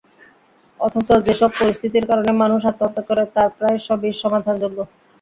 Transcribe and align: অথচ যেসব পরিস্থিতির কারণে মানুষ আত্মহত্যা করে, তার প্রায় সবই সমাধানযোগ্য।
অথচ 0.79 1.07
যেসব 1.27 1.51
পরিস্থিতির 1.59 2.05
কারণে 2.09 2.31
মানুষ 2.41 2.61
আত্মহত্যা 2.65 3.03
করে, 3.09 3.23
তার 3.35 3.49
প্রায় 3.57 3.77
সবই 3.87 4.11
সমাধানযোগ্য। 4.21 4.77